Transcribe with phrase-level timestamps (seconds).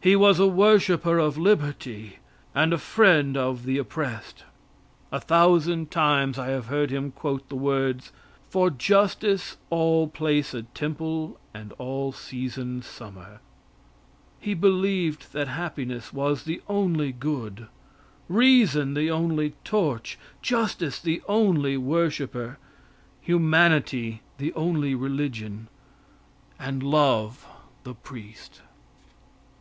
[0.00, 2.16] He was a worshiper of liberty
[2.56, 4.42] and a friend of the oppressed.
[5.12, 8.10] A thousand times I have heard him quote the words:
[8.48, 13.38] "For justice all place a temple and all season summer."
[14.40, 17.68] He believed that happiness was the only good,
[18.28, 22.58] reason the only torch, justice the only worshiper,
[23.20, 25.68] humanity the only religion,
[26.58, 27.46] and love
[27.84, 28.62] the priest.